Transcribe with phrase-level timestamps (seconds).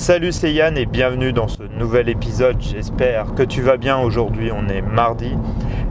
[0.00, 2.56] Salut, c'est Yann et bienvenue dans ce nouvel épisode.
[2.60, 3.98] J'espère que tu vas bien.
[3.98, 5.32] Aujourd'hui, on est mardi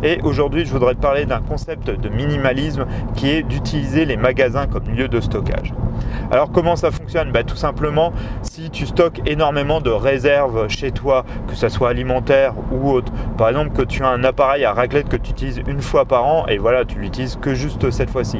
[0.01, 2.85] et aujourd'hui, je voudrais te parler d'un concept de minimalisme
[3.15, 5.73] qui est d'utiliser les magasins comme lieu de stockage.
[6.31, 8.11] Alors, comment ça fonctionne bah, Tout simplement,
[8.41, 13.49] si tu stockes énormément de réserves chez toi, que ce soit alimentaire ou autre, par
[13.49, 16.45] exemple que tu as un appareil à raclette que tu utilises une fois par an
[16.47, 18.39] et voilà, tu l'utilises que juste cette fois-ci,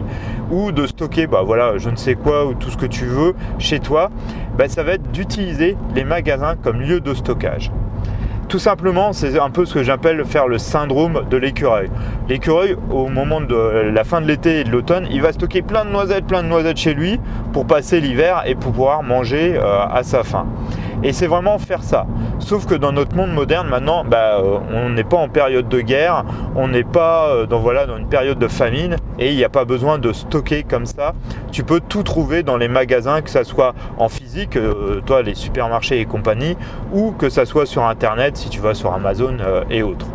[0.51, 3.35] ou de stocker, bah voilà, je ne sais quoi ou tout ce que tu veux
[3.57, 4.09] chez toi,
[4.57, 7.71] bah, ça va être d'utiliser les magasins comme lieu de stockage.
[8.47, 11.89] Tout simplement, c'est un peu ce que j'appelle faire le syndrome de l'écureuil.
[12.29, 15.83] L'écureuil, au moment de la fin de l'été et de l'automne, il va stocker plein
[15.83, 17.19] de noisettes, plein de noisettes chez lui
[17.51, 20.45] pour passer l'hiver et pour pouvoir manger euh, à sa faim.
[21.03, 22.07] Et c'est vraiment faire ça.
[22.39, 25.81] Sauf que dans notre monde moderne, maintenant, bah, euh, on n'est pas en période de
[25.81, 29.43] guerre, on n'est pas euh, dans, voilà, dans une période de famine et il n'y
[29.43, 31.13] a pas besoin de stocker comme ça.
[31.51, 35.35] Tu peux tout trouver dans les magasins, que ce soit en physique, euh, toi les
[35.35, 36.57] supermarchés et compagnie,
[36.91, 39.37] ou que ce soit sur internet si tu vas sur Amazon
[39.69, 40.07] et autres.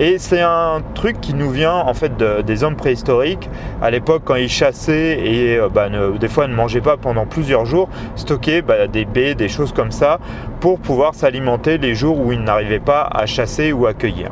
[0.00, 3.50] Et c'est un truc qui nous vient en fait des hommes préhistoriques.
[3.82, 5.88] À l'époque, quand ils chassaient et euh, bah,
[6.20, 9.90] des fois ne mangeaient pas pendant plusieurs jours, stockaient bah, des baies, des choses comme
[9.90, 10.20] ça,
[10.60, 14.30] pour pouvoir s'alimenter les jours où ils n'arrivaient pas à chasser ou à cueillir.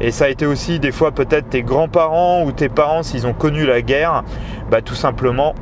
[0.00, 3.32] Et ça a été aussi des fois peut-être tes grands-parents ou tes parents, s'ils ont
[3.32, 4.24] connu la guerre,
[4.70, 5.54] bah, tout simplement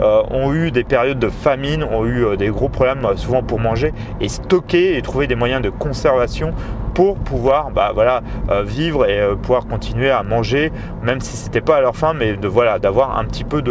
[0.00, 3.60] euh, ont eu des périodes de famine, ont eu euh, des gros problèmes souvent pour
[3.60, 6.52] manger et stocker et trouver des moyens de conservation
[6.94, 11.60] pour pouvoir bah, voilà, euh, vivre et euh, pouvoir continuer à manger, même si c'était
[11.60, 13.62] pas à leur faim, mais voilà, d'avoir un petit peu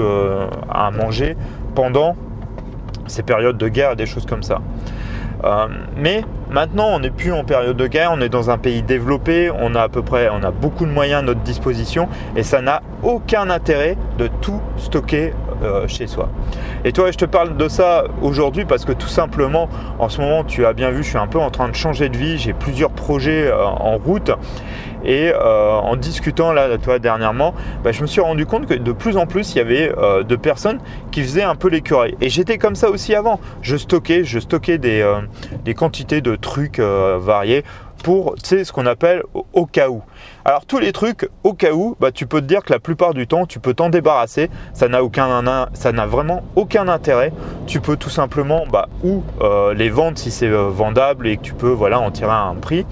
[0.70, 1.36] à manger
[1.76, 2.16] pendant
[3.08, 4.62] ces périodes de guerre des choses comme ça.
[5.44, 8.82] Euh, mais maintenant, on n'est plus en période de guerre, on est dans un pays
[8.82, 12.44] développé, on a à peu près, on a beaucoup de moyens à notre disposition et
[12.44, 15.34] ça n'a aucun intérêt de tout stocker
[15.64, 16.30] euh, chez soi.
[16.86, 20.44] Et toi, je te parle de ça aujourd'hui parce que tout simplement, en ce moment,
[20.44, 22.54] tu as bien vu, je suis un peu en train de changer de vie, j'ai
[22.54, 24.32] plusieurs projets euh, en route
[25.06, 28.92] et euh, en discutant là, toi, dernièrement, bah, je me suis rendu compte que de
[28.92, 29.92] plus en plus, il y avait
[30.24, 30.80] de personnes
[31.12, 32.16] qui faisaient un peu l'écureuil.
[32.22, 33.40] Et j'étais comme ça aussi avant.
[33.62, 35.06] Je stockais, je stockais des,
[35.66, 37.66] des quantités de trucs variés
[38.04, 40.04] pour ce qu'on appelle au cas où.
[40.46, 43.14] Alors tous les trucs au cas où, bah, tu peux te dire que la plupart
[43.14, 44.50] du temps, tu peux t'en débarrasser.
[44.74, 45.42] Ça n'a aucun,
[46.06, 47.32] vraiment aucun intérêt.
[47.66, 51.42] Tu peux tout simplement bah, ou euh, les vendre si c'est euh, vendable et que
[51.42, 52.86] tu peux voilà en tirer un prix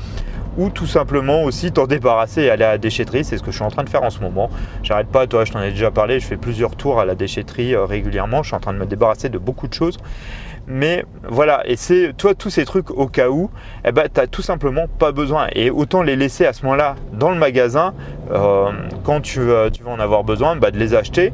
[0.57, 3.23] ou tout simplement aussi t'en débarrasser et aller à la déchetterie.
[3.23, 4.49] C'est ce que je suis en train de faire en ce moment.
[4.83, 7.73] J'arrête pas, toi, je t'en ai déjà parlé, je fais plusieurs tours à la déchetterie
[7.73, 8.43] euh, régulièrement.
[8.43, 9.97] Je suis en train de me débarrasser de beaucoup de choses.
[10.67, 13.49] Mais voilà, et c'est toi tous ces trucs au cas où,
[13.83, 15.47] eh ben, tu n'as tout simplement pas besoin.
[15.53, 17.93] Et autant les laisser à ce moment-là dans le magasin,
[18.31, 18.71] euh,
[19.03, 19.41] quand tu,
[19.73, 21.33] tu, vas en avoir besoin, bah, de les acheter.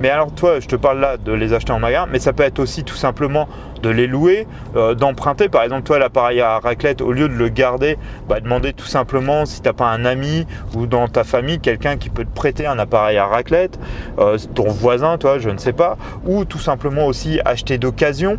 [0.00, 2.44] Mais alors toi, je te parle là de les acheter en magasin, mais ça peut
[2.44, 3.48] être aussi tout simplement
[3.82, 4.46] de les louer,
[4.76, 5.48] euh, d'emprunter.
[5.48, 9.46] Par exemple, toi, l'appareil à raclette, au lieu de le garder, bah, demander tout simplement
[9.46, 12.66] si tu n'as pas un ami ou dans ta famille quelqu'un qui peut te prêter
[12.66, 13.78] un appareil à raclette,
[14.18, 18.38] euh, ton voisin, toi, je ne sais pas, ou tout simplement aussi acheter d'occasion.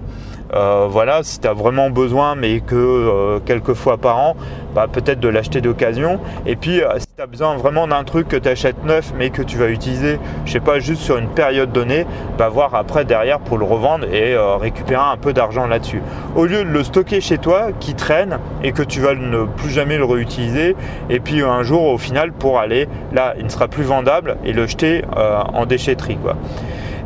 [0.54, 4.36] Euh, voilà, si tu as vraiment besoin, mais que euh, quelques fois par an,
[4.74, 6.20] bah, peut-être de l'acheter d'occasion.
[6.46, 9.30] Et puis, euh, si tu as besoin vraiment d'un truc que tu achètes neuf, mais
[9.30, 13.06] que tu vas utiliser, je sais pas, juste sur une période donnée, bah, voir après
[13.06, 16.02] derrière pour le revendre et récupérer un peu d'argent là-dessus.
[16.36, 19.70] Au lieu de le stocker chez toi, qui traîne et que tu vas ne plus
[19.70, 20.76] jamais le réutiliser,
[21.10, 24.54] et puis un jour, au final, pour aller là, il ne sera plus vendable et
[24.54, 26.18] le jeter en déchetterie.
[26.18, 26.36] Quoi.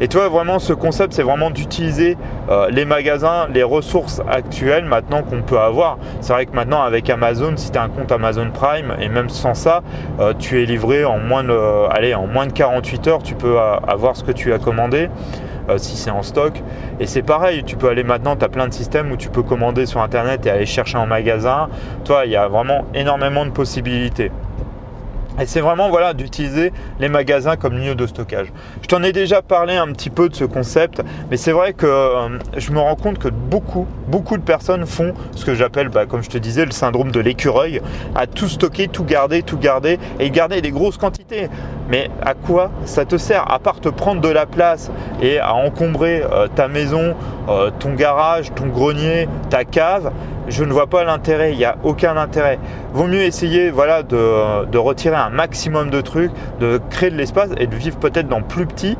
[0.01, 2.17] Et tu vois, vraiment, ce concept, c'est vraiment d'utiliser
[2.49, 5.97] euh, les magasins, les ressources actuelles maintenant qu'on peut avoir.
[6.21, 9.29] C'est vrai que maintenant, avec Amazon, si tu as un compte Amazon Prime, et même
[9.29, 9.81] sans ça,
[10.19, 13.57] euh, tu es livré en moins, de, allez, en moins de 48 heures, tu peux
[13.57, 15.09] euh, avoir ce que tu as commandé.
[15.77, 16.61] si c'est en stock.
[16.99, 19.43] Et c'est pareil, tu peux aller maintenant, tu as plein de systèmes où tu peux
[19.43, 21.69] commander sur Internet et aller chercher en magasin.
[22.03, 24.29] Toi, il y a vraiment énormément de possibilités.
[25.39, 28.53] Et c'est vraiment voilà, d'utiliser les magasins comme lieu de stockage.
[28.81, 31.01] Je t'en ai déjà parlé un petit peu de ce concept,
[31.31, 35.13] mais c'est vrai que euh, je me rends compte que beaucoup, beaucoup de personnes font
[35.35, 37.81] ce que j'appelle, bah, comme je te disais, le syndrome de l'écureuil,
[38.15, 41.49] à tout stocker, tout garder, tout garder, et garder des grosses quantités.
[41.89, 43.51] Mais à quoi ça te sert?
[43.51, 44.91] À part te prendre de la place
[45.21, 47.15] et à encombrer euh, ta maison,
[47.49, 50.11] euh, ton garage, ton grenier, ta cave,
[50.47, 52.59] je ne vois pas l'intérêt, il n'y a aucun intérêt.
[52.93, 57.67] Vaut mieux essayer voilà, de, retirer un maximum de trucs, de créer de l'espace et
[57.67, 58.97] de vivre peut-être dans plus petit,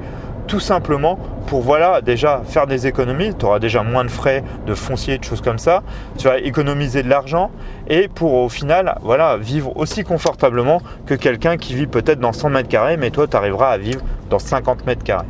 [0.47, 1.17] tout simplement
[1.47, 3.33] pour voilà déjà faire des économies.
[3.35, 5.83] Tu auras déjà moins de frais de foncier, de choses comme ça.
[6.17, 7.51] Tu vas économiser de l'argent
[7.87, 12.49] et pour au final voilà, vivre aussi confortablement que quelqu'un qui vit peut-être dans 100
[12.49, 15.25] mètres carrés, mais toi tu arriveras à vivre dans 50 mètres carrés.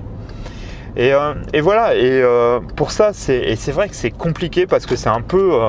[0.95, 2.23] Et, voilà, et
[2.75, 5.59] pour ça, c'est vrai que c'est compliqué parce que c'est un peu,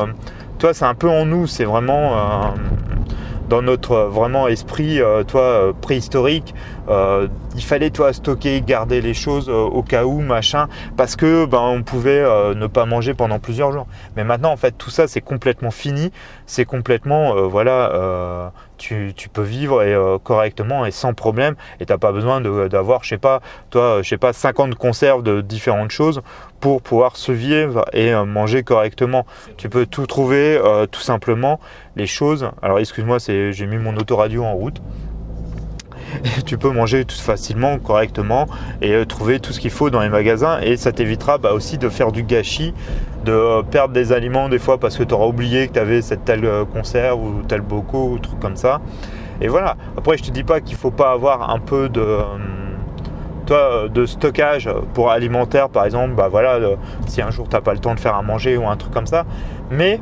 [0.59, 2.55] toi, c'est un peu en nous, c'est vraiment
[3.49, 6.55] dans notre vraiment esprit, toi, préhistorique,
[6.89, 11.83] il fallait toi stocker, garder les choses au cas où, machin, parce que ben on
[11.83, 12.23] pouvait
[12.55, 13.87] ne pas manger pendant plusieurs jours.
[14.17, 16.13] Mais maintenant, en fait, tout ça c'est complètement fini,
[16.47, 21.55] c'est complètement voilà tu, peux vivre euh, correctement et sans problème.
[21.81, 23.41] Et t'as pas besoin d'avoir je sais pas
[23.71, 26.23] toi je sais pas 50 conserves de différentes choses
[26.61, 29.27] pour pouvoir se vivre et euh, manger correctement.
[29.57, 31.61] Tu peux tout trouver euh, tout simplement
[31.97, 32.51] les choses.
[32.63, 34.81] Alors excuse-moi c'est j'ai mis mon autoradio en route
[36.46, 38.46] tu peux manger tout facilement, correctement
[38.82, 41.88] et trouver tout ce qu'il faut dans les magasins et ça t'évitera bah, aussi de
[41.88, 42.75] faire du gâchis
[43.25, 46.25] de perdre des aliments des fois parce que tu auras oublié que tu avais cette
[46.25, 48.81] telle euh, conserve ou tel bocaux ou truc comme ça.
[49.40, 49.76] Et voilà.
[49.96, 52.22] Après, je te dis pas qu'il faut pas avoir un peu de euh,
[53.46, 56.58] toi, de stockage pour alimentaire, par exemple, bah voilà,
[57.06, 58.93] si un jour tu n'as pas le temps de faire à manger ou un truc
[58.93, 59.25] comme ça.
[59.70, 60.00] Mais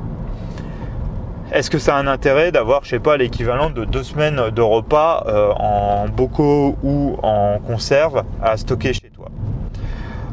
[1.52, 4.62] est-ce que ça a un intérêt d'avoir, je sais pas, l'équivalent de deux semaines de
[4.62, 9.28] repas euh, en bocaux ou en conserve à stocker chez toi?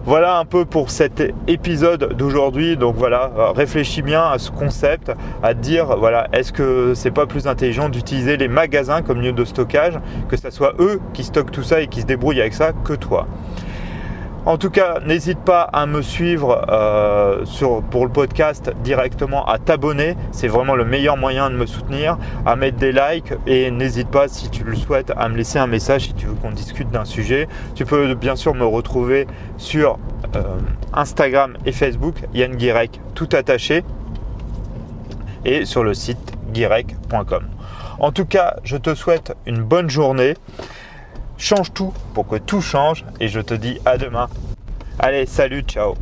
[0.05, 2.77] Voilà un peu pour cet épisode d'aujourd'hui.
[2.77, 5.11] Donc voilà, euh, réfléchis bien à ce concept,
[5.43, 9.43] à dire voilà, est-ce que c'est pas plus intelligent d'utiliser les magasins comme lieu de
[9.43, 9.99] stockage,
[10.29, 12.93] que ce soit eux qui stockent tout ça et qui se débrouillent avec ça que
[12.93, 13.27] toi?
[14.45, 17.43] En tout cas, n'hésite pas à me suivre euh,
[17.91, 20.15] pour le podcast directement, à t'abonner.
[20.31, 24.27] C'est vraiment le meilleur moyen de me soutenir, à mettre des likes et n'hésite pas
[24.27, 27.05] si tu le souhaites à me laisser un message si tu veux qu'on discute d'un
[27.05, 27.47] sujet.
[27.75, 29.27] Tu peux bien sûr me retrouver
[29.57, 29.99] sur
[30.35, 30.41] euh,
[30.93, 33.83] Instagram et Facebook, Yann Guirec, tout attaché,
[35.43, 37.43] et sur le site guirec.com.
[37.99, 40.35] En tout cas, je te souhaite une bonne journée
[41.39, 44.29] change tout pour que tout change et je te dis à demain.
[44.99, 45.95] Allez, salut, ciao